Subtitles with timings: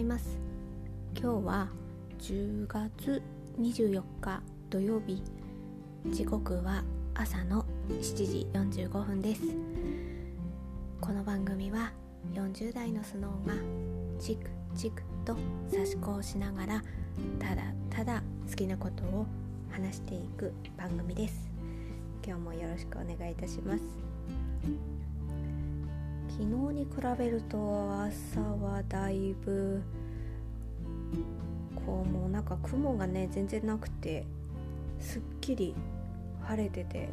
[0.00, 0.38] います。
[1.14, 1.68] 今日は
[2.18, 3.22] 10月
[3.58, 5.22] 24日土曜日。
[6.06, 6.82] 時刻は
[7.14, 9.42] 朝の7時45分です。
[11.02, 11.92] この番組は
[12.32, 13.54] 40代のスノーが
[14.18, 15.36] チクチクと
[15.70, 16.82] 差し子をしながら
[17.38, 19.26] ただただ好きなことを
[19.70, 21.50] 話していく番組です。
[22.26, 23.82] 今日もよろしくお願いいたします。
[26.40, 27.58] 昨日に比べると
[28.00, 29.82] 朝はだいぶ
[31.86, 34.26] こうもうなんか雲がね全然なくて
[34.98, 35.74] すっきり
[36.42, 37.08] 晴れてて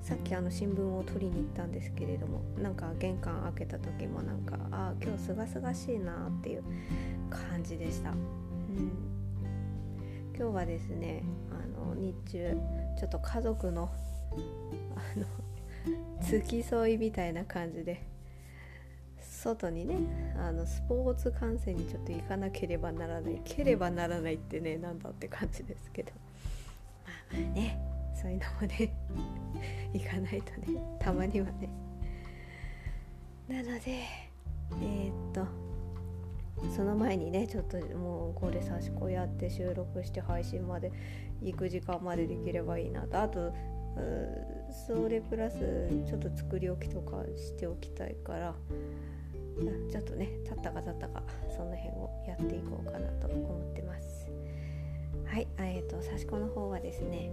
[0.00, 6.62] さっきあの新聞を取りに行ったんですけれどもなんか玄関開けた時もなんかああ今日すがすがしいなっていう
[7.28, 8.16] 感じでした、うん、
[10.34, 12.56] 今日はですねあの日中
[12.98, 13.90] ちょっと家族の
[14.96, 15.26] あの
[16.22, 18.02] 付き添いみたいな感じで
[19.38, 26.12] 外にねあのスポーツ観戦にちょっと行かなければならないければならないってねなんだって感じですけど。
[27.06, 27.78] まあまあね
[28.20, 28.92] そういうのもね
[29.94, 31.68] 行かないとねたまにはね。
[33.46, 34.02] なので
[34.82, 35.46] えー、っと
[36.74, 40.90] その前にねちょっともうこれ差し子やって収録して配信まで
[41.40, 43.20] 行く時間までできればいいなと。
[43.20, 43.52] あと
[44.86, 48.54] それプラスちょっと作り置きとかしておきたいから
[49.90, 54.28] ちょっとね立ったか立ったかその辺をやっていこうかなと思ってます。
[55.24, 57.30] はいえーと、刺し子の方はですね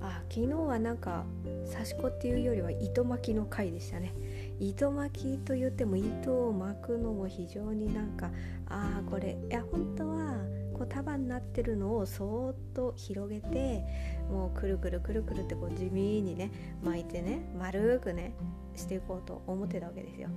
[0.00, 1.24] あ昨日はなんか
[1.70, 4.14] 刺し子っていうよりは糸巻きの回でしたね。
[4.60, 8.30] 糸巻きと言っても糸を巻くのも非常になんか
[8.68, 10.34] ああこれいや本当は
[10.72, 13.84] こう束になってるのをそーっと広げて
[14.30, 16.50] もうくるくるくるくるってこう地味にね
[16.84, 18.34] 巻いてね丸くね
[18.76, 20.28] していこうと思ってたわけですよ。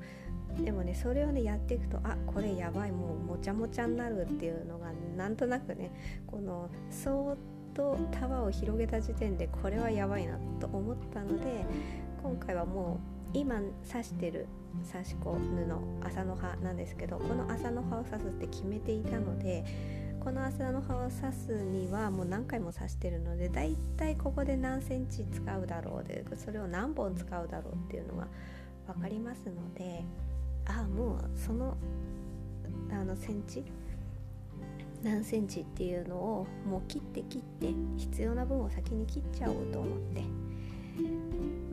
[0.60, 5.92] でもねそれをねやっていくとあこれやばいもうもちゃもちゃになるっていうのがなんとなくね
[6.28, 7.38] このそーっ
[7.74, 11.66] と束を広げた時点でこれはやばいなと思ったので
[12.22, 13.00] 今回はも
[13.34, 13.59] う今
[13.90, 14.48] 刺してる
[14.92, 19.64] 刺し子布麻の葉なんですけどこの麻の葉を刺すって決めていたので
[20.24, 28.28] この麻の葉を刺すにはもう何回も刺してるのでだいたいここで何センチ使うだろうでそれを何本使うだろうっていうのが
[28.88, 30.04] 分かりますので
[30.80, 31.78] あもうその
[32.92, 33.64] あのセンチ？
[35.04, 40.24] 何センチっていうのをもう切って切って必要な分を先に切っちゃおうと思って。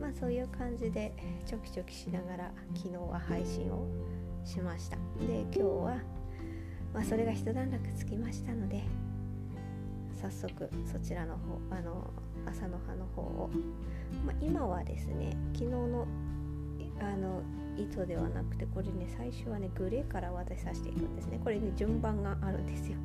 [0.01, 1.13] まあそういう感じで
[1.45, 3.87] ちょきちょきしながら昨日は配信を
[4.45, 4.97] しました。
[5.27, 5.99] で今日は、
[6.95, 8.85] まあ、それが一段落つきましたので
[10.23, 12.11] 早速そちらの方あの
[12.47, 13.51] 朝の葉の方を、
[14.25, 16.07] まあ、今はですね昨日の
[17.01, 17.43] あの
[17.79, 21.41] 糸ではなくてこれね最初はねグレーから渡しさせていくんですね。
[21.43, 22.97] これね順番があるんですよ。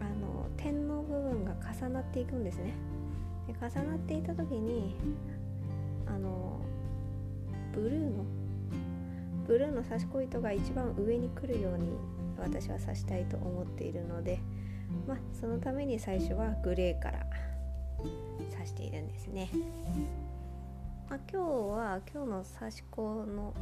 [0.00, 2.74] あの点の部分が重なっていくんですね。
[3.46, 4.96] で重なっていた時に
[6.06, 6.60] あの
[7.72, 8.24] ブルーの
[9.46, 11.90] ブルーの差し子糸が一番上に来るように
[12.38, 14.38] 私は刺したいと思っているので
[15.06, 17.26] まあそのために最初はグレーから
[18.52, 19.50] 刺しているんですね。
[21.10, 23.52] まあ、今日は今日の刺し子の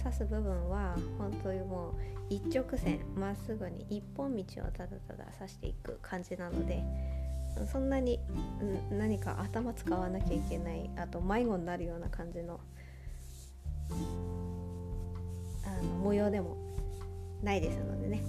[0.00, 1.92] 刺す部分は本当にもう
[2.30, 6.84] 一直線まっすぐに一本道をただただ刺していく感じなので
[7.70, 8.20] そんなに
[8.92, 12.60] 何か頭使わなきゃいけないあと迷子になるような感じの
[15.64, 16.56] あの模様でも
[17.42, 18.22] ないですのでね、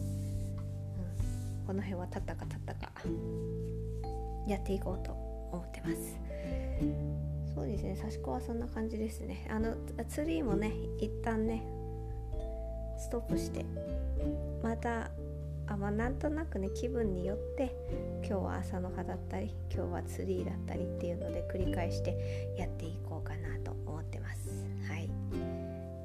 [1.60, 2.92] うん、この辺は立ったか立ったか
[4.48, 7.23] やっていこうと思ってます。
[7.56, 7.96] そうですね。
[7.96, 9.48] 刺し子はそんな感じですね。
[9.50, 9.76] あの
[10.08, 11.64] ツリーもね一旦ね
[12.98, 13.66] ストップして
[14.62, 15.12] また
[15.68, 17.74] あまあ、なんとなくね気分によって
[18.28, 24.50] 今日は朝の葉だったり今日はツリーだったりっていうので繰り返してやっていこうかなと思ってます。
[24.90, 25.10] はい。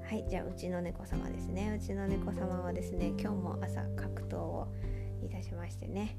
[0.09, 1.77] はいじゃあうちの猫様ですね。
[1.77, 4.69] うちの猫様はですね今日も朝格闘を
[5.23, 6.17] いたしましてね。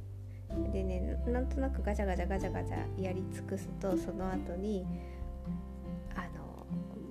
[0.74, 4.86] でねなんとなくガチャガチャガチャガチャやり尽くすとその後に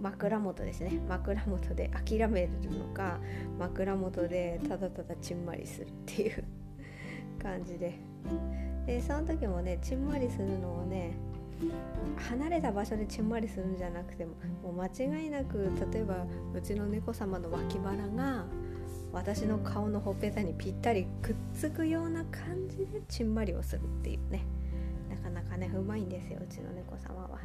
[0.01, 1.01] 枕元ですね。
[1.09, 3.19] 枕元で諦めるのか
[3.59, 6.45] 枕元でただただちんまりするっていう
[7.43, 7.99] 感じで。
[8.87, 11.15] でその時もねちんまりするのをね
[12.31, 18.47] 離れた場所でちんまりするんじゃなくてももう間違いなく例えばうちの猫様の脇腹が
[19.13, 24.45] 私の顔のほっぺたにぴったりくっつくような感じでちんまりをするっていうね。
[25.11, 27.39] なかなかねうまいんですようちの猫様は。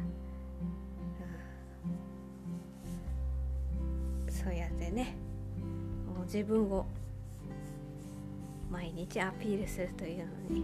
[4.44, 5.16] そうやってね
[6.06, 6.86] もう自分を
[8.70, 10.62] 毎日アピールするというのに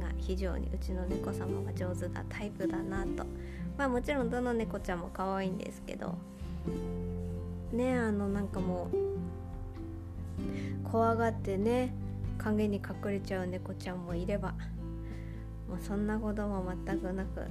[0.00, 3.26] が非常にうちの猫様は上手なタイプだなと。
[3.76, 6.14] まあもちろんどの猫ちゃんも可愛いんですけど。
[7.72, 8.88] ねあのなんかも
[10.86, 11.94] う怖がってね
[12.38, 14.54] 影に隠れちゃう猫ちゃんもいれば
[15.68, 17.46] もうそんなことも全くなく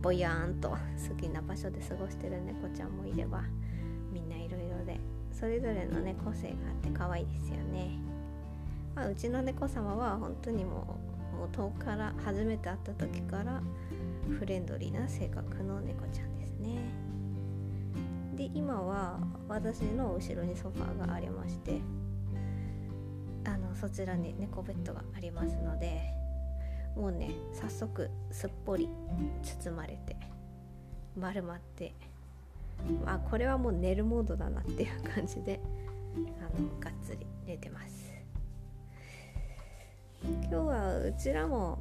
[0.00, 0.76] ぼやーんと好
[1.20, 3.42] きな場所で過ごしてる猫ちゃんもいれば
[5.38, 7.90] それぞれのね個性があって可愛いですよね、
[8.94, 10.98] まあ、うちの猫様は本当にも
[11.34, 13.62] う元から初めて会った時から
[14.38, 17.08] フレンドリーな性格の猫ちゃんですね。
[18.34, 19.18] で今は
[19.48, 21.80] 私の後ろにソファーがありまして
[23.44, 26.00] あのそちらに猫ベッドがありますので
[26.94, 28.88] もうね早速すっぽり
[29.42, 30.16] 包まれて
[31.16, 31.94] 丸まって
[33.06, 35.60] あこれはもう寝るモードだなっていう感じで
[36.40, 38.08] あのがっつり寝てます。
[40.24, 41.78] 今日はうちらも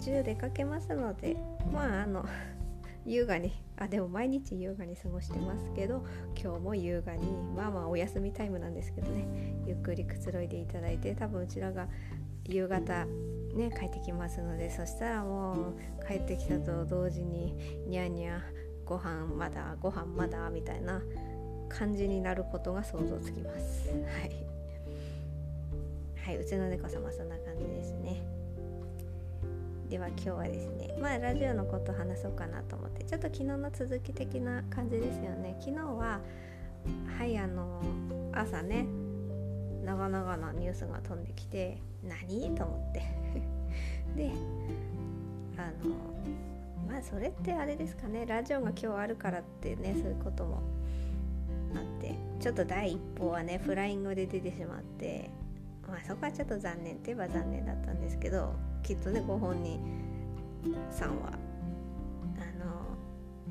[0.00, 1.36] 日中出かけますので
[1.72, 2.24] まああの
[3.06, 6.04] 優雅にあでも毎日優雅に過ごしてますけど
[6.36, 9.26] 今日も優雅にまあまあお休みタイムなんですけどね
[9.66, 11.88] ゆっくりくつろいでいただいて多分うちらが
[12.44, 13.06] 夕方
[13.54, 21.02] ね帰ってきますのでそしたらもう帰ってきたと同時にニャーニャーご飯まだご飯まだみたいな
[21.68, 23.88] 感じになることが想像つきます。
[23.88, 23.94] は
[24.24, 24.46] い。
[26.24, 28.22] はいうちの猫様そんな感じですね。
[29.88, 35.56] では今日はですねまあラジオのこと話そうかなと思ってちょっと昨日の続き的な感じですよね。
[35.60, 36.20] 昨日は
[37.18, 37.80] はいあの
[38.32, 38.86] 朝ね
[39.84, 42.54] 長々なニュースが飛んできて何？
[42.54, 43.02] と思って。
[44.16, 44.32] で
[45.56, 45.94] あの
[46.96, 48.24] まあそれってあれですかね。
[48.24, 50.62] ラジオが今日あるからってねそういうことも
[51.74, 55.28] あってちょっと第一報はねフライングで出てしまって
[55.86, 59.78] まあそこはちょっと残念って言えば残念だったんですけどきっとねご本人
[60.90, 61.32] さんは
[62.38, 62.96] あの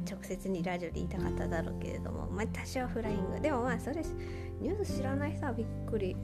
[0.09, 3.39] 直接にラジオで言いたかっただろうけれどもまあ多少フライング。
[3.39, 3.97] でもまあそれ
[4.59, 6.15] ニュース知らない人はびっくり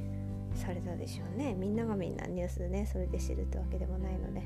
[0.55, 1.53] されたでしょうね。
[1.53, 4.41] みんながみんなニュースねそれで知るってわけでもないので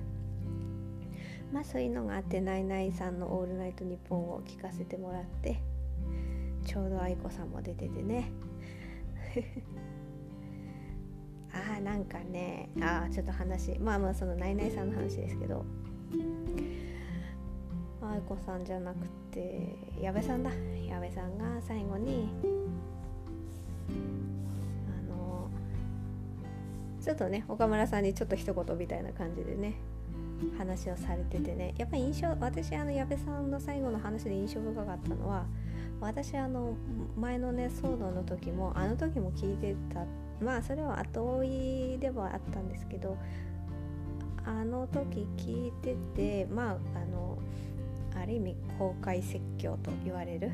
[1.56, 5.62] まあそういうのがあってナイナイさんの「オールナイトニッポン」を聞かせてもらって
[6.66, 8.30] ちょうど愛子さんも出ててね。
[11.54, 15.64] ああなんかねああちょっと話まあまあそのナイナイさんの話ですけど
[18.02, 20.52] 愛子さんじゃなくて矢部さんだ。
[20.86, 22.28] 矢部さんが最後に
[24.90, 25.50] あの
[27.00, 29.76] ちょっとね岡村さんにちょっと一言みたいな感じでね
[30.58, 31.74] 話をされててね。
[31.78, 35.46] やっぱり印象私あの矢部さんの最後の話で印象深かったのは
[36.00, 36.76] 私あの
[37.18, 40.06] 前のね騒動の時もあの時も聞いてた。
[40.44, 41.44] まあそれは後追
[41.96, 43.18] いではあったんですけど
[44.44, 47.38] あの時聞いててまああの
[48.22, 50.52] ある意味公開説教と言われる。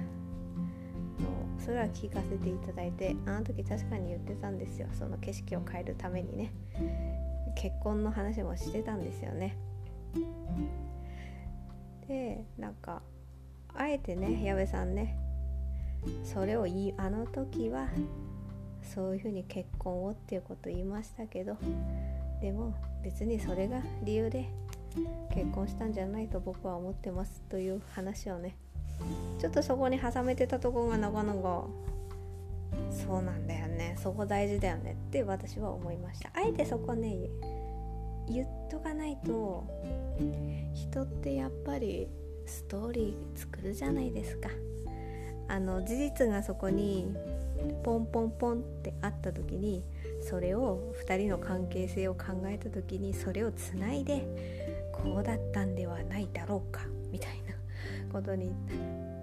[1.21, 1.27] の
[1.59, 4.87] それは聞かせていただいてあの時確かに言ってたんですよ。
[4.93, 6.53] その景色を変えるためにね。
[7.55, 9.57] 結婚の話もしてたんですよね。
[12.07, 13.01] でなんか
[13.73, 15.17] あえてね矢部さんね
[16.23, 17.87] それを言いあの時は
[18.81, 21.57] そういうふうに結婚をっていうことを言いましたけど
[22.41, 24.49] でも別にそれが理由で
[25.33, 28.57] 結婚したんじゃないと僕は思ってますという話をね
[29.39, 31.65] ちょっとそこに挟めてたとこがなかなか
[32.91, 36.29] そうなんだよねそこ大事だよねって私は思いました。
[36.33, 37.15] あえてそこね
[38.33, 39.65] 言っとかないと
[40.73, 42.07] 人ってやっぱり
[42.45, 44.49] ストーリー作るじゃないですか。
[45.47, 47.13] あの事実がそこに
[47.83, 49.83] ポンポンポンってあった時に
[50.21, 54.25] それを2人の関係性を考えた時にそれをつないで
[54.93, 57.55] こうだったんではないだろうかみたいな
[58.13, 58.53] ことに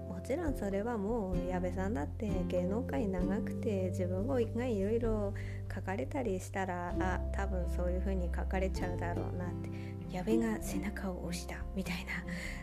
[0.08, 5.32] もちろんそれはもう矢部さんだって芸能界長くて自分がいろいろ
[5.74, 9.98] 書かれたりしたらあ多分そういう風に書かれちゃうだろうなって。
[10.10, 12.12] 矢部が背中を押したみたいな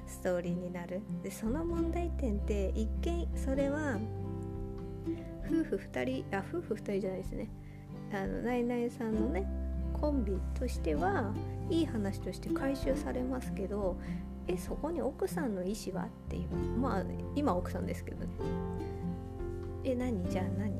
[0.07, 1.01] ストーリーになる。
[1.21, 3.99] でその問題点って一見それは
[5.45, 7.49] 夫婦2人あ夫婦2人じゃないですね。
[8.11, 9.47] あのナイナイさんのね
[9.93, 11.33] コンビとしては
[11.69, 13.95] いい話として回収されますけど
[14.47, 16.05] えそこに奥さんの意思は？
[16.05, 16.49] っていう。
[16.79, 17.03] まあ
[17.35, 18.33] 今奥さんですけどね。
[19.83, 20.27] え何？
[20.31, 20.73] じゃあ何？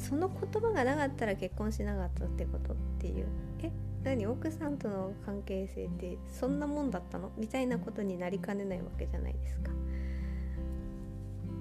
[0.00, 3.26] その言葉がなかったら結婚しなかったってことっていう。
[3.62, 3.70] え
[4.02, 4.26] 何？
[4.26, 7.30] 奥さんとの関係性ってそんなもんだったの？
[7.36, 9.70] みたいなことになりかねないわけじゃないですか。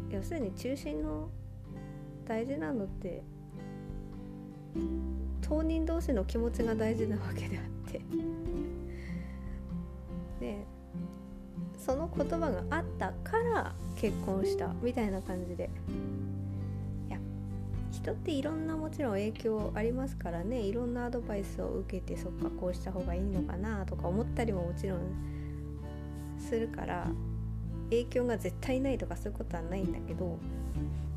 [0.10, 1.30] 要するに中心の
[2.26, 3.22] 大事なのって
[5.42, 8.02] 当人同士の気持ちが大事なわけであって。
[10.40, 10.66] で
[11.78, 15.70] その言葉があったから結婚したみたいな感じで。
[18.10, 20.62] 人っていろんなもちろん影響ありますからね。
[20.62, 25.00] いろんなアドバイスを受けてそっかこうした方がいいのかなとか思ったりももちろん
[26.40, 27.08] するから
[27.90, 30.38] 影響が絶対ないとかそういうことはないんだけど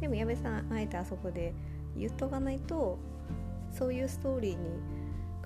[0.01, 1.55] でも矢部さんあえてあそこで
[1.97, 2.99] 言っとかないと
[3.71, 4.59] そういうストーリーに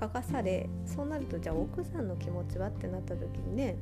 [0.01, 3.77] 書かされそうなるとじゃあ奥さんの気持ちはってなった時にね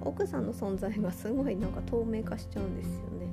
[0.00, 3.26] 奥さんの存在がすごいなんか透明化しちゃうんですよね。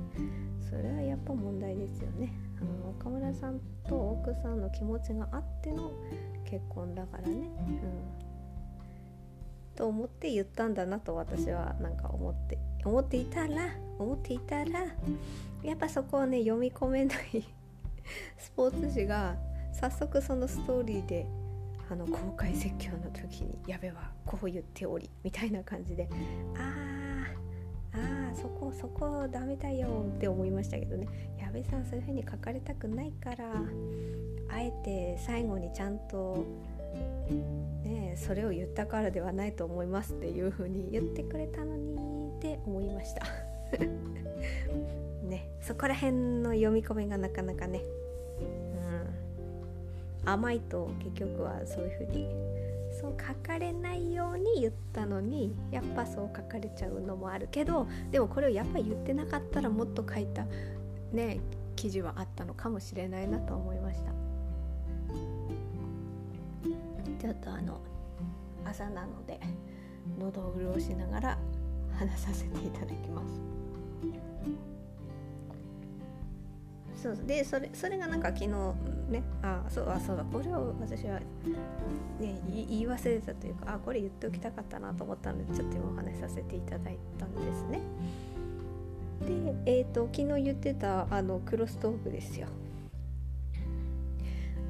[0.68, 2.45] それはやっぱ問題ですよね。
[2.60, 5.92] あの岡村さんと奥さんの気持ちがあっての
[6.44, 7.34] 結婚だからね。
[7.34, 8.26] うん。
[9.76, 14.86] と思って言ったんだなと私はなんか思って思っていたら思っていたら
[15.62, 17.44] やっぱそこをね読み込めない
[18.38, 19.36] スポーツ紙が
[19.72, 21.26] 早速そのストーリーで
[21.90, 26.08] あの公開説教の時に「やべはこう言っており」みたいな感じで
[26.56, 31.06] 「あーあーそこそこダメだよ」って思いましたけどね。
[31.62, 33.46] 部さんそういう風に書かれたくないから
[34.48, 36.44] あえて最後にちゃんと
[37.84, 41.94] ねそれを言ったからではないと思いますっていう風に言ってくれたのに
[42.38, 43.26] って思いました。
[45.28, 47.82] ねそこら辺の読み込みがなかなかね
[50.24, 52.28] うん甘いと結局はそういうふうに
[53.00, 60.46] そう書かれないように言ったのにやっぱそう書かれちゃうのもあるけどでもこれをやっぱ言ってなかったらもっと書いた
[61.12, 61.40] ね
[61.76, 64.12] 記事はあったのかもしれないなと思いました。
[67.18, 67.80] ちょっとあの
[68.64, 69.40] 朝なので
[70.18, 71.38] 喉を潤しながら
[71.98, 73.40] 話させていただきます。
[77.02, 78.48] そうでそれそれがなんか昨日
[79.10, 80.24] ねあそうあそうだ。
[80.24, 87.80] これを私は、ね、言い忘れたというかあこれ言っておきたかったなと思ったのでちょっと今お話しさせていただいたんですね。
[89.24, 92.48] でえ、ー、と昨日言ってたあのクロストークですよ。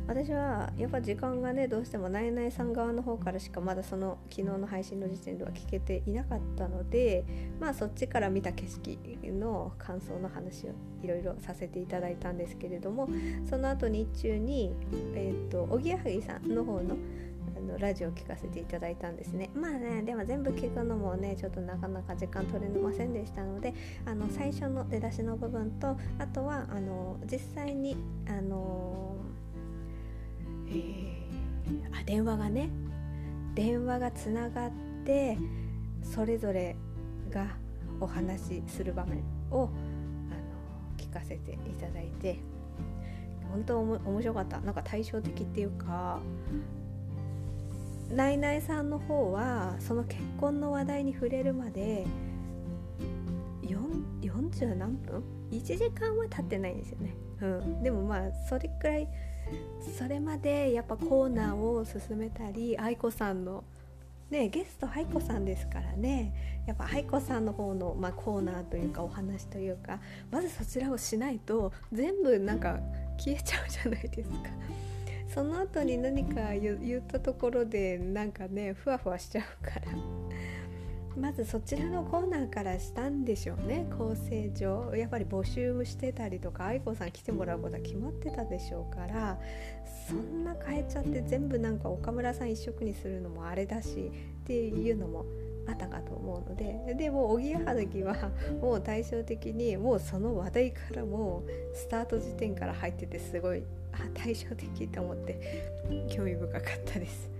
[0.08, 7.24] 私はやっぱ時間がねどうしてもナイナイさん側の方からしかまだその昨日の配信の時点では聞けていなかったので
[7.58, 8.98] まあそっちから見た景色
[9.32, 10.70] の感想の話を
[11.02, 13.08] いろいろさせていただいたんですけれども
[13.50, 14.72] その後日中に
[15.16, 16.96] えっ、ー、とおぎやはぎさんの方の
[17.78, 19.50] ラジオを聞かせていただいたんですね。
[19.54, 27.96] まあねでも全部聞くのもねちょっとなかなか時間取れませんでしたのであの最初の出だしの部分とあとはあの実際に
[28.28, 29.16] あの、
[31.92, 32.70] あ電話がね
[33.54, 34.70] 電話がつながっ
[35.04, 35.38] て
[36.02, 36.76] それぞれ
[37.30, 37.46] が
[38.00, 39.70] お話しする場面をあの
[40.96, 42.38] 聞かせていただいて
[43.50, 44.60] 本当面白かった。
[44.60, 46.20] なんか対照的っていうか
[48.10, 52.06] ナイナイさんの方はその結婚の話題に触れるまで
[54.22, 59.08] 40何分 ?1 時間は経ってないんですよね、うん、でもまあそれくらい
[59.96, 63.64] それまでやっぱコーナーを進めたり愛子さんの
[64.30, 70.00] ねゲスト愛子さんですからねやっぱ愛子さんの方の、まあ、コーナーというかお話というか
[70.32, 72.80] まずそちらをしないと全部なんか
[73.18, 74.36] 消えちゃうじゃないですか。
[75.36, 79.82] その後に何か言ったところでなんかねふわふわしちゃうから。
[81.14, 83.86] まずそちらのコーナーからしたんでしょうね。
[83.98, 84.94] 構成上。
[84.94, 89.38] やっぱり募集してたりとか愛子さん来てもらうことは決まってたでしょうから。
[90.08, 94.10] そんな変えちゃって全部なんか岡村さん一色にするのもあれだし
[94.42, 95.26] っていうのも
[95.68, 96.94] あったかと思うので。
[96.94, 98.14] でもおぎやはぎは
[98.62, 103.62] もう対照的にもうその話題からもうスタート時点から入っててすごい
[103.98, 105.68] あ対照的と思って
[106.10, 107.30] 興味深かったです。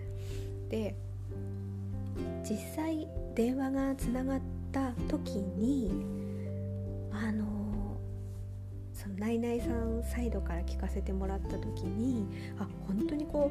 [0.69, 0.95] で
[2.49, 4.41] 実際電話がつながっ
[4.73, 5.91] た時に
[7.13, 7.45] あの
[8.93, 12.27] そのナイナイさんサイドから聞かせてもらった時に
[12.59, 13.51] あ本当にこ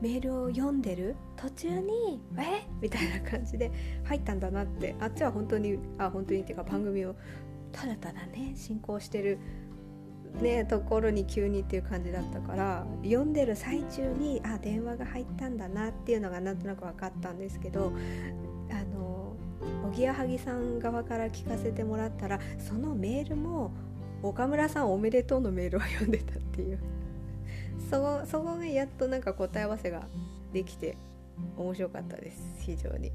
[0.00, 1.16] うメールを読んでる？
[1.36, 2.66] 途中に「え？
[2.80, 3.70] みたいな感じで
[4.04, 7.16] 入ったんだなってあっちは本当にあ本当にっていうか番組を
[7.72, 9.38] ただただね進行してる
[10.40, 17.92] ねところに急にっていう感じだったから読んでる最中にあ電話が入ったんだなっていうのがなんとなく分かったんですけど
[18.70, 19.34] あの
[19.86, 23.72] おぎやはぎさん側から聞かせてもらったらそのメールも
[24.22, 26.78] 岡村さんおめでとうのメールを読んでたっていう
[27.90, 30.06] そこそこがやっとなんか答え合わせが
[30.52, 30.96] できて
[31.56, 33.12] 面白かったです非常に。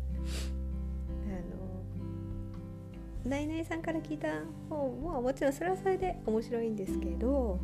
[3.26, 4.30] ナイナイさんから聞いた
[4.70, 7.60] 方ももちろんそれはそれで面白いんですけど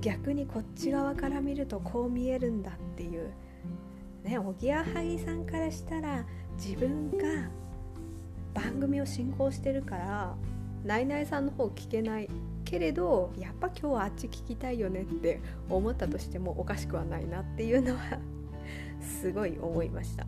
[0.00, 3.30] 逆にこっち側から見るとこう見えるんだっていう
[4.24, 6.24] ねおぎやはぎさんからしたら
[6.56, 7.48] 自分が
[8.54, 10.34] 番組を進行してるから
[10.84, 12.28] ナイナイさんの方聞けない
[12.64, 18.18] けれどやっぱ今日はあっち聞きたいよねって思ったとしてもおかしくはないなっていうのは
[19.00, 20.26] すごい思いました。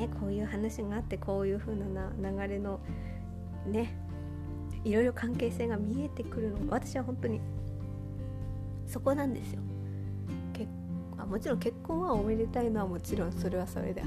[0.00, 2.80] ねこういう話があってこういう風な流れの
[3.66, 3.94] ね
[4.84, 7.40] いろいろ関係性が見えてくるの私は本当に
[8.86, 9.60] そこなんですよ。
[10.52, 10.68] 結
[11.18, 14.02] あもちろん結婚はおめでたいのはもちろんそれはそれで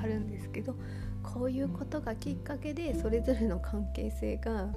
[0.00, 0.76] あるんですけど
[1.22, 4.68] こういうことがきっかけでそれぞれの関係性が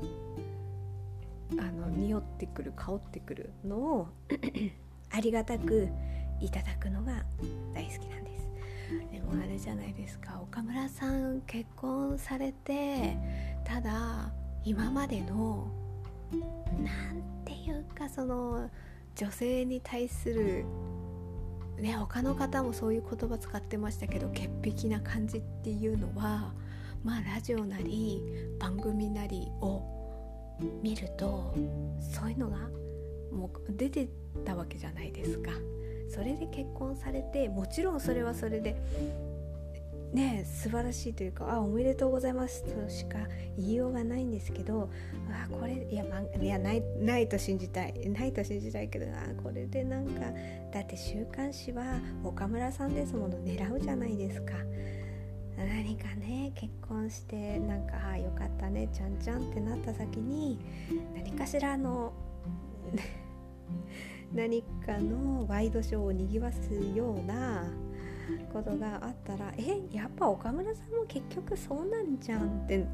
[1.60, 4.08] あの匂ってくる香ってくるのを
[5.12, 5.88] ありがたく
[6.40, 7.24] いただくのが
[7.74, 8.41] 大好きなんです。
[9.12, 13.18] でもあれじゃないですか岡村さん結婚されて
[13.64, 14.32] ただ
[14.64, 15.68] 今までの
[16.84, 18.70] 何ていうかその
[19.16, 20.66] 女性に対する
[21.78, 26.54] ね他の方もそういう言葉使ってましたけど潔癖な感じっていうのは
[27.04, 28.22] まあラジオなり
[28.60, 29.82] 番組なりを
[30.84, 31.54] 見ると
[32.00, 32.58] そういうのが
[33.32, 34.08] もう出て
[34.46, 35.52] たわけじゃないですか。
[36.12, 38.76] それで結婚されてもちろんそれはそれで
[40.14, 43.18] ね素晴らしいというかあおめでとうございますとしか
[43.58, 44.90] 言いようがないんですけど
[45.30, 50.22] あこれいや,、ま、いやないないと信じたいないと信じたいけどあこれでなんか
[50.74, 54.54] だって週刊誌は岡村さんですもの狙うじゃないですか。
[55.58, 60.58] 何かね結婚してなんかああよかったねちゃんちゃんってなった先に
[61.14, 62.14] 何かしらの
[64.34, 67.64] 何かのワイドショーをにぎわすような
[68.54, 72.86] ことがあったらえやっぱ岡村さんも結局そうなんじゃんって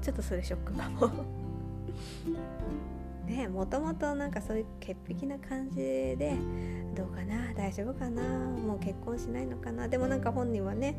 [0.00, 1.10] ちょっとそれショックかも。
[3.26, 6.36] ねもともとなんかそういう潔癖な感じで
[6.94, 10.96] どうかな大丈夫かなもう結婚しないのかなでもなんか本人はね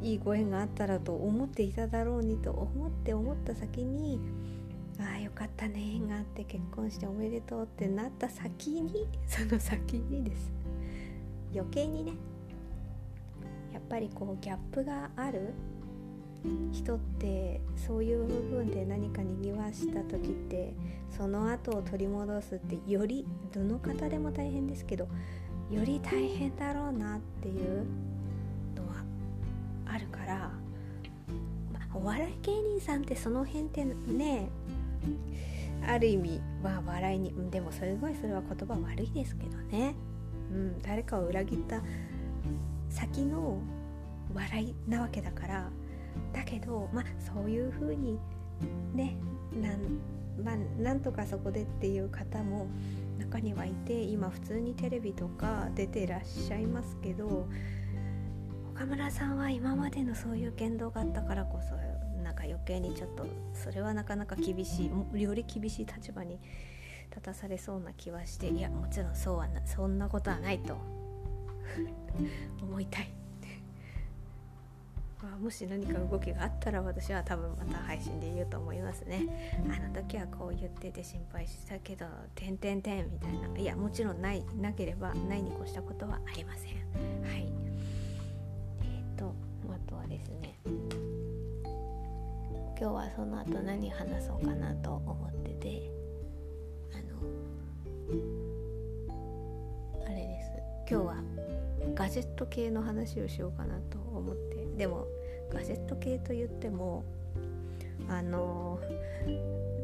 [0.00, 4.18] いいご縁があったらと思っていただろうにと思って思った先に
[5.02, 10.52] ああよかったね縁があって結婚しておめでとうってなった先に その先にです。
[11.54, 12.12] 余計にね。
[13.72, 15.54] やっぱりこうギャップがある。
[16.72, 20.74] 人ってそういう部分で何かにぎわした時って
[21.08, 25.08] その後を取り戻すってよりどの方でも大変ですけど
[25.70, 27.86] より大変だろうなっていう
[28.74, 29.04] のは
[29.86, 30.50] あるから、
[31.72, 34.48] まあ、お笑い芸人さんってその辺ってね
[35.86, 39.94] ある意味は笑いにでもすごいそれは言葉悪いですけどね、
[40.50, 41.82] うん、誰かを裏切った
[42.88, 43.58] 先の
[44.32, 45.70] 笑いなわけだから。
[46.32, 48.18] だけどまあそういうふうに
[48.94, 49.16] ね
[49.54, 50.00] なん,、
[50.42, 52.66] まあ、なんとかそこでっていう方も
[53.18, 57.46] 中にはいて今普通にテレビとか出てらっしゃいますけど
[58.74, 61.91] 岡村さんは今までのそういう言動があったからこそなん
[62.42, 63.24] か余計にちょっと
[63.54, 66.38] それはなかなか厳しいより厳しい立場に
[67.10, 70.76] 立たされそうな気はしていやもちろんそうはなそんなことはないと。
[72.60, 73.08] 思いたい。
[75.22, 79.54] まあ、もし何か動きがあったら私は多分また配信で言うと思いますね。
[79.70, 83.56] あの時はこう言ってて心配したけど「てんてんてん」みたいな。
[83.56, 86.72] いやもちろんないなければないに越したことはありません。
[87.22, 87.46] はい。
[88.80, 89.32] えっ、ー、と
[89.72, 90.58] あとはですね。
[92.82, 95.88] 今日はその後何話そうかなと思ってて
[96.92, 97.14] あの
[100.04, 100.50] あれです。
[100.90, 101.14] 今日は
[101.94, 104.66] ガジェット系の話をしようかなと思って。
[104.76, 105.06] でも
[105.52, 107.04] ガジェット系と言っても
[108.08, 108.80] あの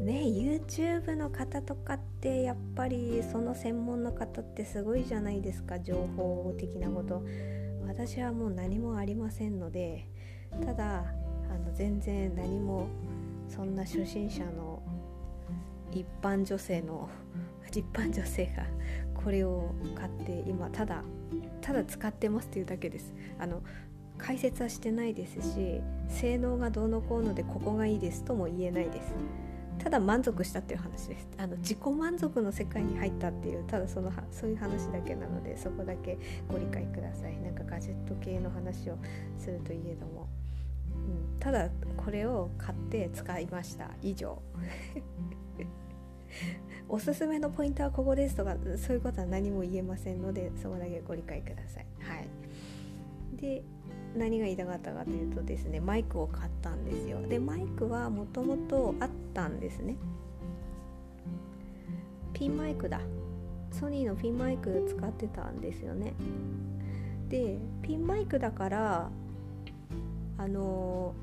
[0.03, 7.23] ね YouTube の方とかってやっぱりその専門の方ってすごいじゃないですか情報的なこと。
[7.87, 10.09] 私はもう何もありませんので
[10.65, 11.05] ただ
[11.49, 12.87] あの全然何も
[13.47, 14.81] そんな初心者の
[15.91, 17.09] 一般女性の
[17.71, 18.65] 一般女性が
[19.13, 21.03] これを買って今ただ
[21.61, 23.13] ただ使ってますっていうだけです。
[23.39, 23.61] あの
[24.17, 29.13] 解説はしてないですし性能がどうのこうのでここがいいですとも言えないです。
[29.77, 31.29] ただ満足したっていう話です。
[31.37, 36.17] あの自己満足の世界に入ったっていうただそのそういう話だけなのでそこだけ
[36.49, 37.37] ご理解ください。
[37.39, 38.97] なんかガジェット系の話を
[39.37, 40.27] するといえども、
[41.39, 43.91] ただこれを買って使いました。
[44.01, 44.41] 以上。
[46.87, 51.85] おすすめのポイントはここですとかそういうことは何も言えませんのでそこだけご理解ください。
[51.99, 52.27] はい。
[53.35, 53.63] で
[54.17, 57.21] 何が言いたかったかというとですねマイクを買ったんですよ。
[57.21, 59.95] でマイクはもともとあったんですね。
[62.33, 63.01] ピンマイクだ。
[63.71, 66.13] ソニーのピンマイク使ってたんですよね。
[67.29, 69.11] でピンマイクだから
[70.37, 71.13] あの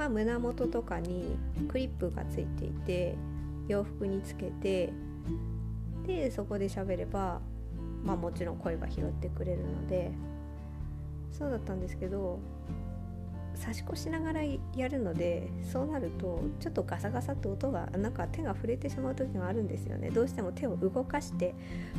[0.00, 1.36] まあ胸元とかに
[1.68, 3.16] クリップがついていて
[3.68, 4.94] 洋服につけて
[6.06, 7.42] でそこで喋れば
[8.02, 10.10] まあもちろん声が拾ってくれるので
[11.30, 12.38] そうだったんですけど
[13.54, 20.08] 差し越しながらやるのでそうなるとちょっとガサガサと音がなんか手が触れてしまう時があるんですよね。
[20.08, 21.54] どうしても手を動かして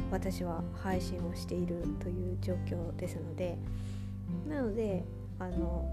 [0.10, 3.60] 私は配信をしているという状況ですので。
[4.50, 5.04] なので
[5.38, 5.86] あの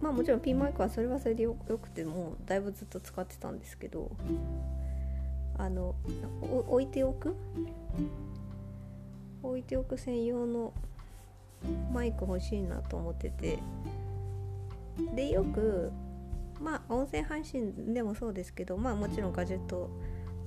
[0.00, 4.10] まあもちろんピンマイクはそれはそれでよくてもうだいぶずっと使ってたんですけど
[5.58, 5.94] あの
[6.68, 7.34] 置いておく？
[9.42, 10.72] 置いておく専用の
[11.92, 13.58] マイク欲しいなと思ってて。
[15.14, 15.92] でよく
[16.58, 19.90] まあ音声配信でもそうですけどまあもちろんガジェット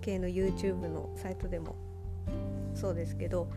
[0.02, 1.76] 系の YouTube のサイトでも
[2.74, 3.48] そうですけど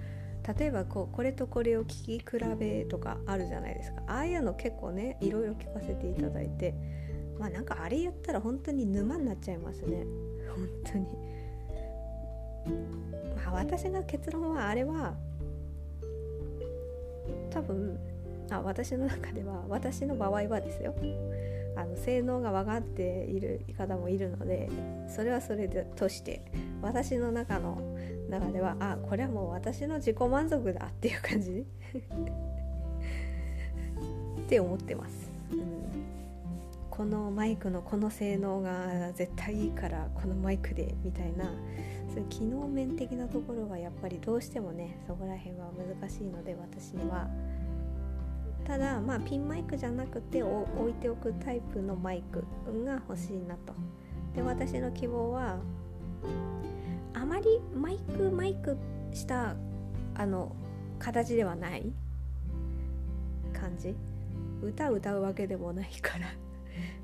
[0.59, 2.24] 例えばこうこれとこれを聞き比
[2.59, 4.02] べとかあるじゃないですか。
[4.09, 6.74] ああいうの結構ねいろいろ聞かせていただいて。
[7.38, 10.05] まあなんかあれやったら本当に沼になっちゃいますね。
[10.48, 11.07] 本当に。
[13.37, 15.14] まあ私の結論はあれは
[17.50, 17.98] 多分
[18.50, 20.94] あ私の中では私の場合はですよ。
[21.76, 24.68] あの性能が分かっている方もいるので
[25.08, 26.42] それはそれでとして
[26.82, 27.96] 私の中の
[28.28, 31.64] 中ではあこれはもう私の自己満足だっていう感じ？
[34.40, 35.61] って思ってます、うん、
[36.90, 41.46] このマイクのこの性能が絶対いいからこのマイクでみたいな
[42.12, 47.28] そういう機能面的なところがやっぱりどうしてもねそこら辺は難しいので私には。
[48.64, 52.44] ただまあピンマイクじゃなくて置いておくタイプのマイク
[52.85, 53.75] が欲しいなと。
[54.35, 55.59] で私の希望は
[57.14, 58.79] あまりマイクマイク
[59.12, 59.57] した
[60.14, 60.55] あの
[60.98, 61.92] 形ではない
[63.53, 63.94] 感じ。
[64.62, 66.27] 歌歌うわけでもないから。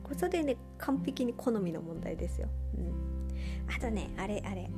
[0.03, 4.71] こ そでね完璧に好みの問題ですよ、うん、あとねあれあれ。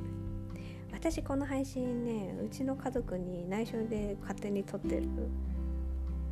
[0.91, 5.07] 私この配信ねうちの家族に内緒で勝手に撮ってる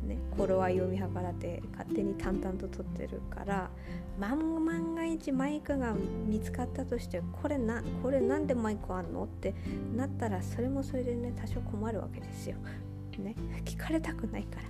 [0.02, 3.70] ね頃合いを見計らって勝手に淡々と撮ってるから
[4.18, 5.94] 万が一マイクが
[6.26, 9.54] 見つかったとしてこれなこれなんでマイクあんのって
[9.96, 12.56] なったらそれもそれでね多少困るわけですよ。
[13.18, 13.34] ね
[13.64, 14.60] 聞かれたくないか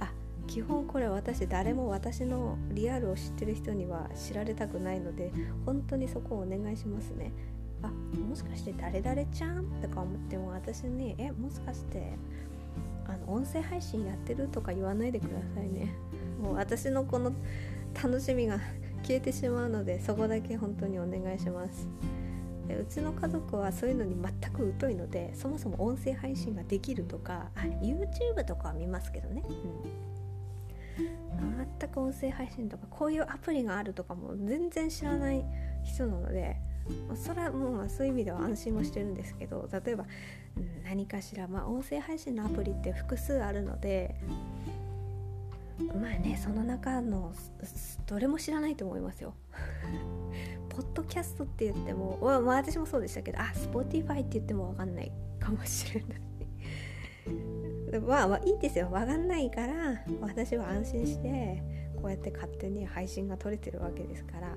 [0.00, 0.06] ら。
[0.06, 0.12] あ
[0.46, 5.32] 基本これ私誰も私のリアルを知ってる人には知られたくないので
[5.66, 7.32] 本当にそこをお願いしますね。
[7.82, 12.12] あもしかして誰々ちゃんとか思っても私にえもしかして
[13.12, 15.94] あの音声配信やってるとか言わないでくださいね。
[16.40, 17.32] もう私のこの
[18.02, 18.58] 楽しみが
[19.02, 21.86] 消えてしまうのでそこだけ本当にお願いします。
[22.68, 27.50] でうちの家族はそういうのに全く疎いのでそもそも音声配信ができるとか
[27.82, 29.42] YouTube とかは見ますけどね、
[30.98, 35.44] うん、全く音声配信とかこういうアプリがあるとかも全然知らない
[35.82, 36.56] 人なので
[37.14, 40.04] それはもうまあそういう意味では安心もしてるんですけど例えば
[40.84, 44.16] 何かしら、まあ、音声配信のアプリって複数あるので
[45.78, 47.32] まあねその中の
[48.06, 49.34] どれも知らないと思いますよ。
[50.68, 56.20] ポッドキャストって言っても、まあ、私もそうでしたけどあ Spotify って言っても分かんないかもしれない。
[58.00, 61.62] まあ、まあいいんですよ分かんないから私は安心して
[61.96, 64.56] こうやって勝手に配信が取れてるわけですから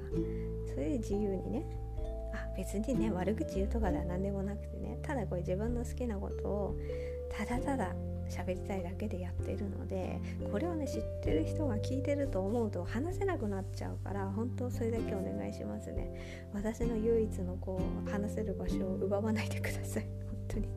[0.68, 1.66] それで自由にね
[2.58, 6.76] 別にね悪口言うとかでは何でもなくてねただこれ自分の好きなことを
[7.38, 7.96] ただただ
[8.30, 10.20] 喋りたいだけでやってるので
[10.52, 16.48] これをね知ってる人が聞いてると思うと話せなくなっちゃうから本当それだけお願いしますね。
[16.54, 20.08] 私の唯一のこう話せる場所を奪わないでください。
[20.28, 20.68] 本当に。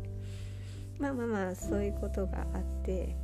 [0.99, 3.17] まあまあまあそういうことがあって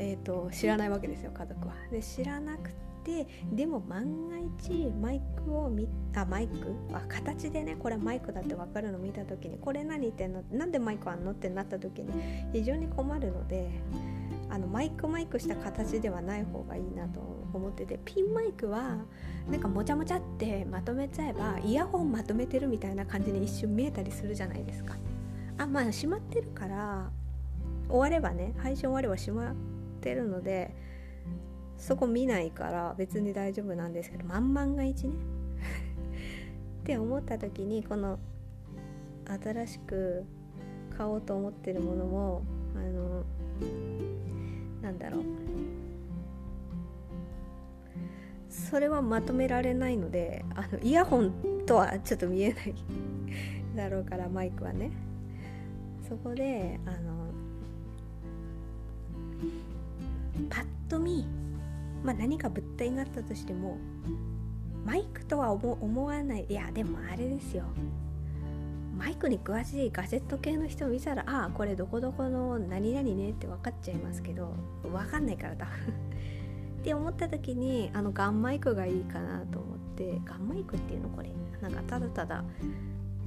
[0.00, 1.74] えーと、知らないわけですよ家族は。
[1.90, 2.70] で知らなく
[3.08, 6.74] てでも万が一マイクを見あマイク？
[6.92, 10.42] あ形でねこれマイクだって分かるの見た時にこれ何ってんの？
[10.50, 12.12] なんでマイクあんのってなった時に
[12.52, 13.70] 非常に困るので
[14.50, 17.20] あのマイクマイクした形ではない方がいいなと
[17.52, 18.98] 思っててピンマイクは
[19.50, 24.96] なんかもちゃもちゃってまとめちゃえばイヤホンまとめてるみたいな感じに一瞬見えたりするじゃないですか。
[25.58, 27.10] あまあ閉まってるから
[27.88, 29.54] 終わればね配信終われば閉まっ
[30.00, 30.74] てるので
[31.78, 35.14] そこ見ないから別に大丈夫なんですけど万々が一ね。
[36.82, 38.18] って思った時にこの
[39.26, 40.24] 新しく
[40.96, 42.42] 買おうと思ってるものも
[42.74, 43.24] あの
[44.82, 45.22] なんだろう。
[48.48, 51.32] それはまとめられないのであのイヤホン
[51.64, 52.74] とはちょっと見えない
[53.76, 54.90] だろうからマイクはね。
[56.08, 57.18] そこであの
[60.48, 61.26] パッと見、
[62.04, 63.78] まあ、何か物体があったとしても
[64.84, 66.46] マイクとは思わない。
[66.48, 67.64] いやでもあれですよ。
[68.96, 75.74] マイクに詳しいガジェット系の人を見たらああこれどこどこの何々ねって分かっちゃいますけど分かんないから多分。
[76.80, 81.30] って思った時にあのガンマイクがいいかなと思ってガンマイクっていうのこれ
[81.60, 82.44] なんかただただ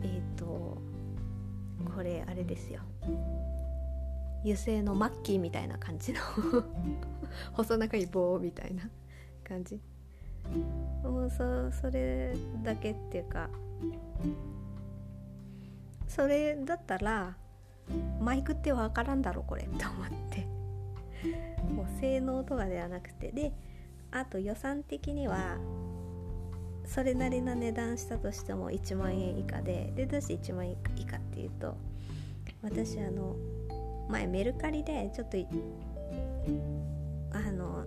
[0.01, 0.77] えっ、ー、と
[1.95, 2.81] これあれですよ。
[4.43, 6.19] 油性のマッキーみたいな感じの
[7.53, 8.89] 細長い棒みたいな
[9.43, 9.79] 感じ。
[11.03, 13.49] もうそそれだけっていうか
[16.07, 17.37] それだったら
[18.19, 20.47] マイクって分からんだろこれと思って。
[21.73, 23.31] もう性能とかではなくて。
[23.31, 23.53] で
[24.11, 25.57] あと予算的には
[26.85, 31.77] それなりな値段したとしても1万円以下ででどうして1万円以下っていうと
[32.61, 33.35] 私あの
[34.09, 35.37] 前メルカリでちょっと
[37.33, 37.85] あの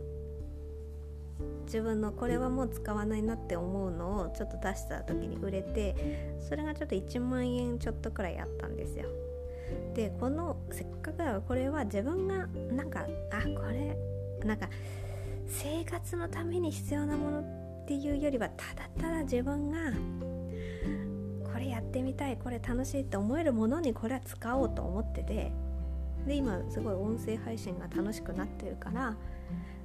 [1.64, 9.06] 自分のこれはもう使わないなって思うのをちょっと出した時に売れてそれがちょっと1万円ちょっとくらいあったんですよ。
[9.94, 13.96] でこのせっかくだからこれは自分がなんかあこれ
[14.44, 14.68] なんか
[15.46, 19.78] 生活のために必要なものっていうよりはただただ自分が
[21.52, 25.52] これやってみたいこれ楽しいって思えるものにこれは使おうと思ってて
[26.26, 29.16] で今すごい音声配信が楽しくなってるから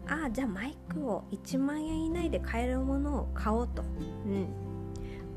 [0.07, 4.47] ああじゃあマイクを1万円以内で買えるものを買おうと、うん、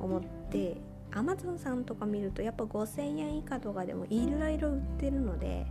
[0.00, 5.66] 思ってアマゾンさんとか見るとやっぱ5000円以下とかでもいろいろ売ってるので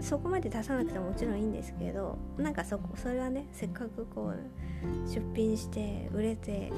[0.00, 6.70] そこまで出さなくてももちろんいいんですけどなんかそこそれはねせっかくこう出品して売れて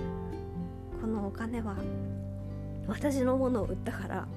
[1.03, 1.77] このお金は
[2.87, 4.29] 私のものを売ったから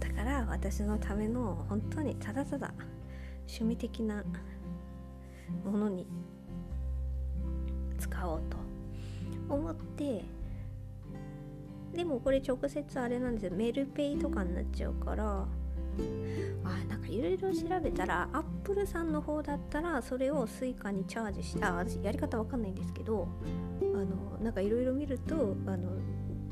[0.00, 2.72] だから私のための本当にただただ
[3.46, 4.24] 趣味的な
[5.64, 6.06] ものに
[7.98, 8.56] 使おうと
[9.54, 10.24] 思って
[11.94, 13.52] でもこれ直接あれなんですよ。
[13.52, 15.46] メルペイとかになっちゃうから
[16.64, 23.28] あなんかいろいろ調べたらアップルさんの方だったらそれを Suica にチャージしたやり方わかんないんですけど
[23.82, 25.90] あのなんかいろいろ見るとあの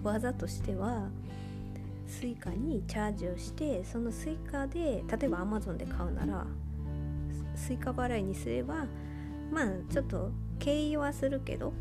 [0.03, 1.09] 技としては
[2.09, 6.47] Suica にチャージをしてその Suica で例えば Amazon で買うなら
[7.55, 8.87] Suica 払いにすれば
[9.53, 11.73] まあちょっと経緯はするけど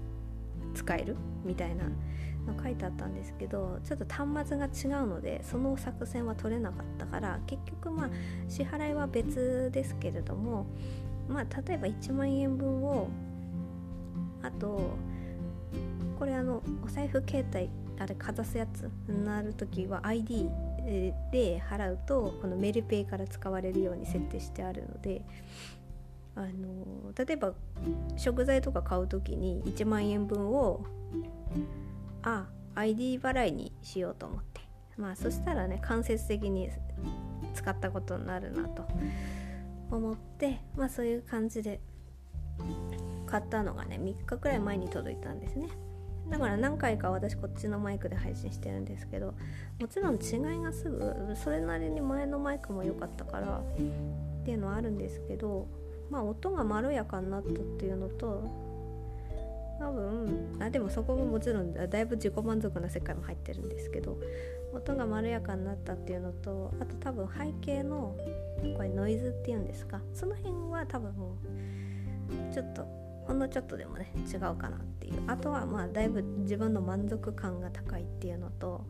[0.76, 8.10] 使えるみたいなの書いてあったんですけどちょっと端末が違うのでその作戦は取れなかったから結局まあ
[8.48, 10.68] 支払いは別ですけれども
[11.28, 13.10] まあ例えば1万円分を
[14.44, 14.80] あと
[16.20, 20.50] これあのお財布携帯あれかざすやつになる時は ID
[21.32, 25.24] で払うとこのメルペイから使われるように設定してあるので
[26.36, 27.54] あの例えば
[28.16, 30.86] 食材とか買う時に1万円分を
[32.24, 34.68] あ ID 払いにしようと思って。
[34.98, 36.70] まあそしたらね間接的に
[37.54, 38.88] 使ったことになるなと
[39.92, 41.80] 思ってまあそういう感じで
[43.28, 45.68] 買ったのがね3日くらい前に届いたんですね
[46.30, 49.34] だから何回か私こっちのマイクで配信してるんですけど
[49.80, 55.68] もちろん違いがすぐそれなりに前のマイクも良かったからっていうのはあるんですけど
[56.10, 58.44] まあ音がまろやかになったっていうのと
[59.80, 64.18] 多分あでもそこももちろんだいぶ自己満足な世界も入ってるんですけど
[64.74, 68.16] 音がまろやかになったっていうのとあと多分背景の
[68.76, 71.38] これノイズっていうんですかその辺は多分も
[72.52, 75.22] うちょっとほんのちょっとでもね違うかなっていう。
[75.28, 78.86] あとはまあだいぶ自分の満足感が高いっていうのと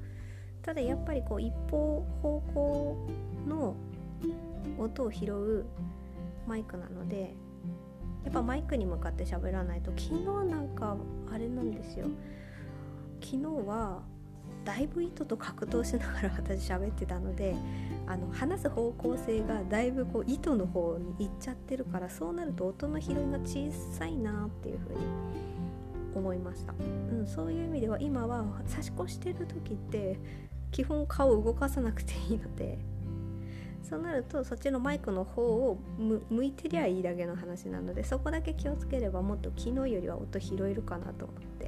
[0.62, 3.08] ただやっぱりこう一方方向
[3.48, 3.76] の
[4.78, 5.66] 音を拾う
[6.46, 7.34] マイクなので
[8.24, 10.98] やっぱマイクに向かって喋らないと昨日なんか
[11.32, 12.08] あれなんですよ。
[13.22, 14.04] 昨日は
[14.68, 17.56] だいぶ糸と格闘しながら私喋ってたので
[18.06, 25.00] あの話す方向性がだいぶこう糸の方に行っちゃってるからそうなると音の拾いが小さいなっていうふうに
[26.14, 26.74] 思いました、
[27.12, 30.20] うん、そういう意味では今は差し越してる時って
[30.72, 32.78] 基本顔を動かさなくていいので
[33.84, 35.78] そうなるとそっちのマイクの方を
[36.30, 41.67] 向いてりゃいいだけの話なのでそこだけ気をつければもっと昨日よりは音拾えるかなと思って。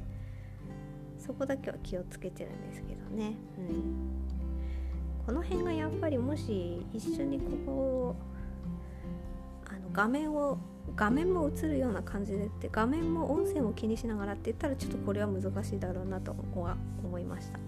[1.30, 8.16] そこだけは気をつけてるんですけどね、うん、この辺がやっぱりもし一緒にここ
[9.68, 10.58] あの画面を
[10.96, 17.60] 画面も映るような感じでって画面も音声も気にしながらって言ったらちょっとこれは難しいだろうなとは思いました。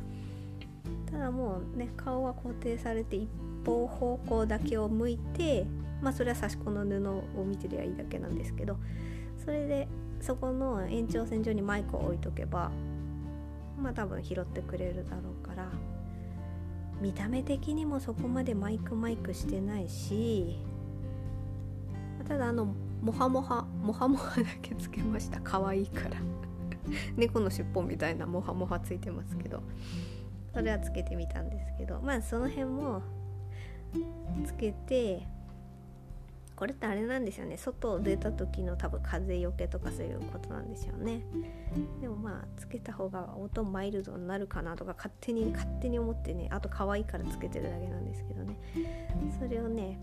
[1.12, 3.28] ただもうね顔は固定されて一
[3.64, 5.66] 方方向だけを向いて
[6.02, 8.76] まあそれは差し子の布を見てりゃいいだけなんですけど
[9.44, 9.86] それで
[10.20, 12.72] そこの延長線上にマイクを置いとけば
[13.82, 15.68] まあ多分拾ってくれるだろうから
[17.00, 20.58] 見た目的にもそこまでマイクマイクしてないし
[22.28, 25.40] ただあのモハモハモハモハだけつけました。
[25.42, 26.16] 可愛いから。
[27.16, 29.60] 猫の尻尾みたいなモハモハついてますけど。
[30.54, 32.00] それはつけてみたんですけど。
[32.00, 33.02] まあその辺も
[34.46, 35.26] つけて
[36.54, 37.56] これってあれなんですよね。
[37.56, 41.24] 外出た時の多分風よけとかそういうことなんですよね。
[42.00, 48.56] でもまあつけた方が音マイルドになるかなとか勝手に勝手に思ってねあと可愛いからつけてるだけなんですけどね。
[49.40, 49.98] それをね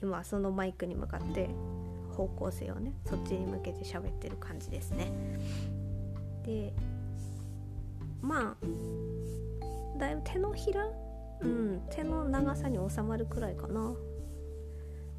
[0.00, 1.48] 今そのマイクに向かって
[2.16, 5.10] 方向性をねそっちに向けて喋ってる感じですね。
[6.44, 6.72] で
[8.20, 10.86] まあだいぶ手のひら？
[11.40, 13.92] うん手の長さに収まるくらいかな。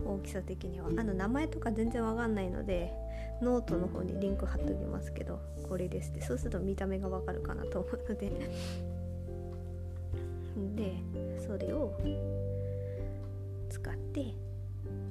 [0.05, 0.87] 大きさ的には。
[0.97, 2.93] あの名前とか全然わかんないので
[3.41, 6.21] ノートの方にリンク貼っておきますけどこれですって。
[6.21, 8.31] そうすると見た目がわかるかなと思うので。
[10.75, 10.93] で
[11.39, 11.97] それを
[13.69, 14.33] 使って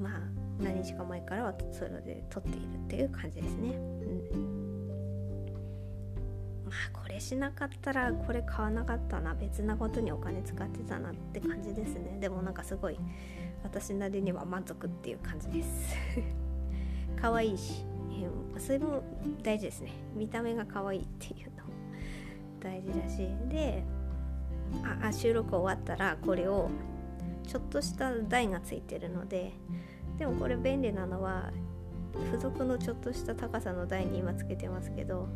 [0.01, 0.21] まあ
[0.63, 3.71] 何日か前からはそれで撮っているっていう感じですね。
[3.71, 4.89] うん。
[6.65, 9.35] まあこれしなかったらこれ買わなかったな。
[9.35, 12.19] 別なことにお金使ってたなって感じですね。
[12.21, 12.99] でもなんかすごい
[13.63, 15.97] 私なりには満足っていう感じです。
[17.21, 19.03] 可愛いし、えそれも
[19.43, 19.93] 大事ですね。
[20.15, 21.65] 見た目が可愛いっていうの。
[21.65, 21.73] も
[22.61, 23.29] 大事だし。
[23.49, 23.85] で
[24.83, 26.71] ああ収録終わったらこれを
[27.47, 29.53] ちょっとした台がついてるので
[30.19, 31.51] でもこれ便利なのは
[32.27, 35.29] 付属のちょっとした高さの台に今つけてますけど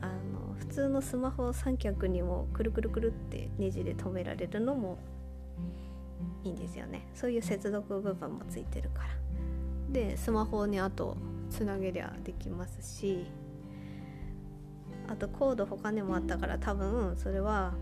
[0.00, 4.98] あの普通のスマホ三脚にもくるくるくるってネジで留められるのも
[6.42, 7.06] いいんですよね。
[7.14, 9.08] そういう接続部分もついてるから。
[9.92, 11.16] でスマホにあと
[11.50, 13.26] つなげりゃできますし
[15.06, 17.74] あとコード他にもあったから多分それは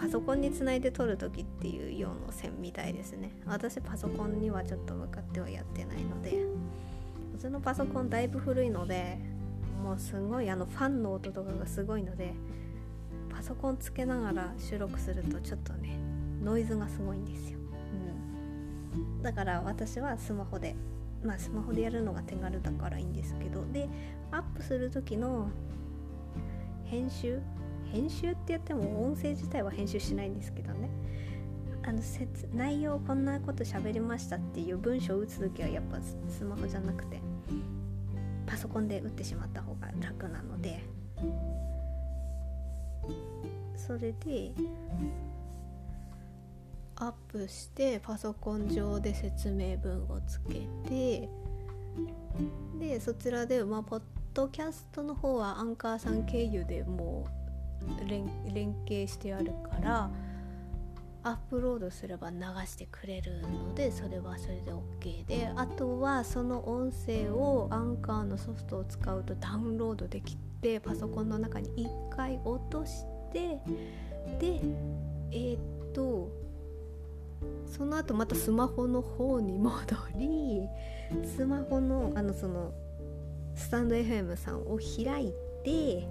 [0.00, 3.32] パソコンにつないで撮る時っていう用の線みたいですね。
[3.46, 6.46] 私パソコンにはちょっと向かってはやってないので
[7.32, 9.18] 普通のパソコンだいぶ古いので
[9.84, 12.32] もうすごいあのファンの音とかがすごいので
[13.28, 15.98] パソコンつけながら収録するとちょっとね
[16.42, 17.58] ノイズがすごいんですよ、
[18.94, 20.74] うん、だから私はスマホで
[21.22, 23.88] まあスマホでやるのが手軽だからいいんですけどで
[24.30, 25.48] アップする時の
[26.84, 27.40] 編集？
[27.92, 30.90] 編集って言っても音声自体は編集しないんですけどね。
[31.82, 32.00] あの
[32.54, 35.98] 内容こんなこと喋りましたっていう文章を打つ時はやっぱ
[36.28, 37.20] スマホじゃなくて
[38.46, 40.84] パソコンで打ってしまった方が楽なので。
[43.76, 44.52] それで
[47.00, 51.28] アップしてパソコン上で説明文をつけて
[52.78, 54.02] でそちらでまあポッ
[54.34, 57.26] ドキャストの方はアンカーさん経由でも
[58.06, 60.10] う連携してあるから
[61.22, 62.36] アップロードすれば流
[62.66, 73.58] してくれるのでそれはそれで OK であとはその音声をアンカーのソフトを使うとダウンロードできてパソコンの中に1回落として
[74.38, 74.60] で
[75.32, 76.39] えー、っと
[77.66, 79.76] その後またスマホの方に戻
[80.16, 80.68] り
[81.36, 82.72] スマホのあのその
[83.54, 85.32] スタンド FM さんを開い
[85.64, 86.06] て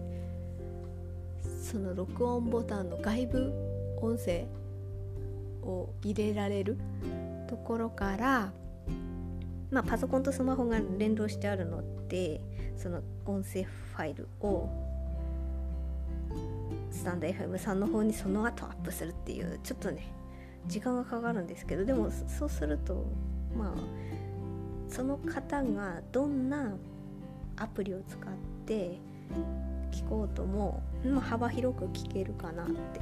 [1.62, 3.54] その録音ボタンの外部
[4.02, 4.46] 音声
[5.64, 6.78] を入れられる
[7.48, 8.52] ところから
[9.72, 12.42] まあパソコンとスマホが連動してあるので
[12.78, 14.70] その音声ファイルを
[16.92, 20.12] スタンド FM さんの方にその後アップするっていうちょっとね
[20.68, 23.06] 時間がかかるんですけどでもそうすると
[23.58, 23.74] まあ
[24.90, 26.74] その方がどんな
[27.58, 28.22] アプリを使っ
[28.66, 29.00] て
[29.92, 33.02] 聞こうとも、まあ、幅広く聞けるかなって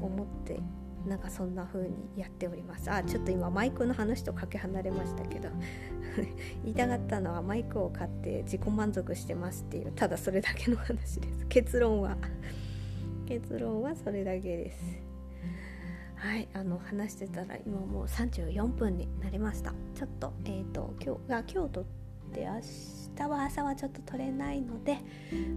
[0.00, 0.60] 思って
[1.06, 2.88] なんかそんな風にやっております。
[2.90, 5.48] あちょっと今マイクの話とかけ離れましたけど
[6.62, 11.46] 言いたかったのはマイクを買って自己満足してますっていうただそれだけの話です。
[11.48, 12.16] 結論は。
[13.26, 15.01] 結論はそれだけです。
[16.22, 19.74] はいあの話してたら今もう34分になりました。
[19.96, 21.84] ちょっとえっ、ー、と今日あ今日と
[22.32, 22.60] て明
[23.16, 24.98] 日は朝はちょっと撮れないので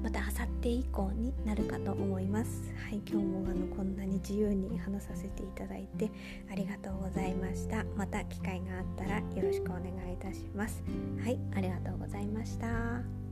[0.01, 0.31] また明後
[0.63, 2.73] 日以降になるかと思います。
[2.83, 6.09] はい今日もあのこんなに自由に話させていただいて
[6.51, 7.83] ありがとうございました。
[7.95, 10.83] また機会があったらよろしくお願いいたします。
[11.23, 13.24] はいありがとうございました。